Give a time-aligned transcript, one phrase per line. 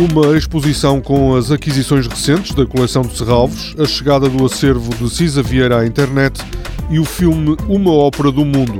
[0.00, 5.14] Uma exposição com as aquisições recentes da coleção de Serralvos, a chegada do acervo de
[5.14, 6.40] Cisa Vieira à internet
[6.88, 8.78] e o filme Uma Ópera do Mundo.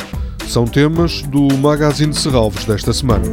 [0.48, 3.26] São temas do Magazine de Serralvos desta semana.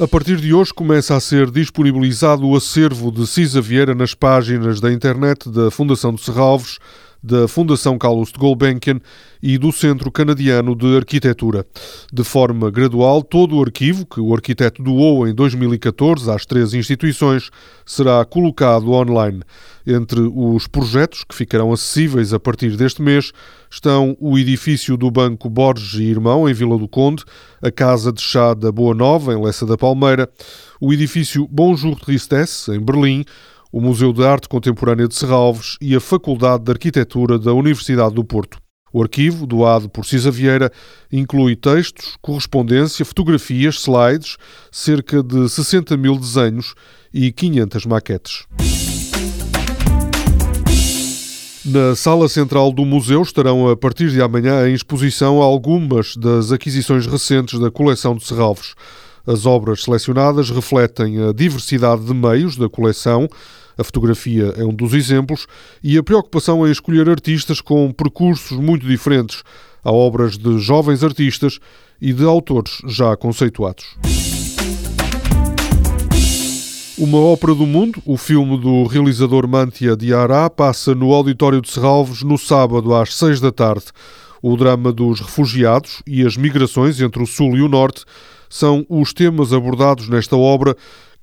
[0.00, 4.80] A partir de hoje começa a ser disponibilizado o acervo de Cisa Vieira nas páginas
[4.80, 6.78] da internet da Fundação de Serralvos
[7.22, 9.00] da Fundação Carlos de Gulbenkian
[9.42, 11.66] e do Centro Canadiano de Arquitetura.
[12.12, 17.50] De forma gradual, todo o arquivo que o arquiteto doou em 2014 às três instituições
[17.84, 19.42] será colocado online.
[19.86, 23.32] Entre os projetos que ficarão acessíveis a partir deste mês
[23.70, 27.24] estão o edifício do Banco Borges e Irmão, em Vila do Conde,
[27.62, 30.28] a Casa de Chá da Boa Nova, em Lessa da Palmeira,
[30.80, 33.24] o edifício Bonjour Tristesse, em Berlim,
[33.72, 38.24] o Museu de Arte Contemporânea de Serralves e a Faculdade de Arquitetura da Universidade do
[38.24, 38.58] Porto.
[38.92, 40.72] O arquivo, doado por Cisa Vieira,
[41.12, 44.36] inclui textos, correspondência, fotografias, slides,
[44.72, 46.74] cerca de 60 mil desenhos
[47.12, 48.46] e 500 maquetes.
[51.64, 57.06] Na sala central do museu estarão a partir de amanhã em exposição algumas das aquisições
[57.06, 58.74] recentes da coleção de Serralves.
[59.28, 63.28] As obras selecionadas refletem a diversidade de meios da coleção,
[63.76, 65.46] a fotografia é um dos exemplos,
[65.84, 69.42] e a preocupação em escolher artistas com percursos muito diferentes.
[69.84, 71.58] Há obras de jovens artistas
[72.00, 73.84] e de autores já conceituados.
[76.96, 82.22] Uma Ópera do Mundo, o filme do realizador Mantia Diará, passa no Auditório de Serralves
[82.22, 83.88] no sábado às seis da tarde.
[84.40, 88.06] O drama dos refugiados e as migrações entre o Sul e o Norte
[88.48, 90.74] são os temas abordados nesta obra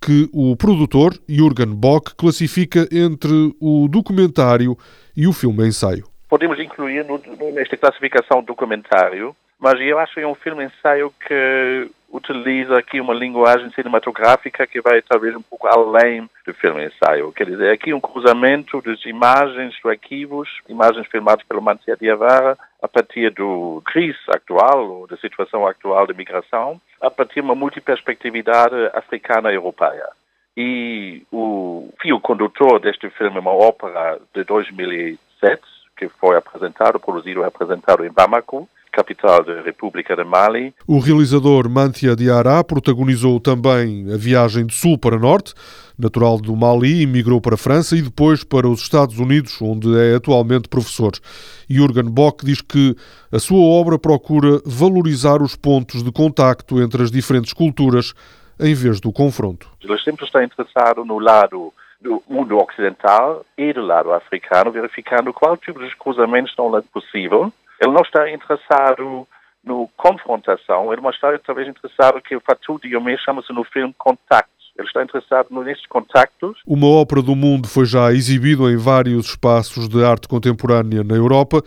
[0.01, 4.77] que o produtor Jürgen Bock classifica entre o documentário
[5.15, 6.05] e o filme-ensaio.
[6.29, 7.19] Podemos incluir no,
[7.53, 13.69] nesta classificação documentário, mas eu acho que é um filme-ensaio que utiliza aqui uma linguagem
[13.71, 17.31] cinematográfica que vai talvez um pouco além do filme-ensaio.
[17.33, 22.87] Quer dizer, aqui um cruzamento das imagens dos arquivos, imagens filmadas pelo Mancia Diavara, a
[22.87, 28.75] partir do crise atual, ou da situação atual de migração, a partir de uma multiperspectividade
[28.93, 30.07] africana e europeia.
[30.55, 35.61] E o fio condutor deste filme é uma ópera de 2007,
[35.97, 40.73] que foi apresentado, produzido e apresentado em Bamako, capital da República de Mali.
[40.87, 45.53] O realizador Mantia Diará protagonizou também a viagem de sul para norte.
[45.99, 50.15] Natural do Mali, emigrou para a França e depois para os Estados Unidos, onde é
[50.15, 51.11] atualmente professor.
[51.69, 52.95] Jürgen Bock diz que
[53.31, 58.13] a sua obra procura valorizar os pontos de contacto entre as diferentes culturas
[58.59, 59.69] em vez do confronto.
[59.81, 65.57] Ele sempre está interessado no lado do mundo ocidental e do lado africano, verificando qual
[65.57, 69.27] tipo de cruzamentos são possíveis ele não está interessado
[69.63, 74.53] no confrontação, ele está talvez interessado que o Fatou Diomé chama-se no filme Contactos.
[74.77, 76.59] Ele está interessado nestes contactos.
[76.67, 81.63] Uma ópera do mundo foi já exibido em vários espaços de arte contemporânea na Europa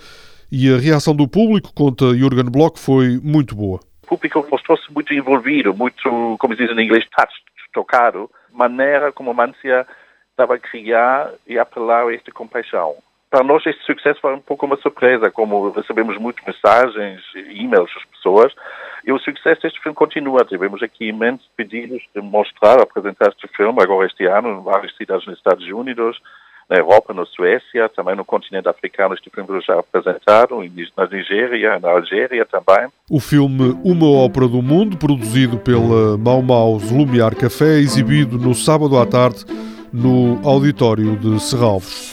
[0.52, 3.80] e a reação do público, conta Jürgen Bloch, foi muito boa.
[4.04, 7.42] O público mostrou-se muito envolvido, muito, como se diz em inglês, touched,
[7.72, 9.86] tocado, maneira como a Mancia
[10.30, 12.94] estava a criar e apelar a esta compaixão
[13.30, 18.04] para nós este sucesso foi um pouco uma surpresa, como recebemos muitas mensagens, e-mails das
[18.06, 18.52] pessoas,
[19.04, 20.44] e o sucesso deste filme continua.
[20.44, 25.26] Tivemos aqui imensos pedidos de mostrar, apresentar este filme agora este ano em várias cidades
[25.26, 26.18] nos Estados Unidos,
[26.68, 30.56] na Europa, na Suécia, também no continente africano este filme já apresentado,
[30.96, 32.88] na Nigéria, na Algéria também.
[33.10, 38.98] O filme Uma Ópera do Mundo, produzido pela Mau Mau's Lumiar Café, exibido no sábado
[38.98, 39.46] à tarde
[39.90, 42.12] no auditório de Serralves.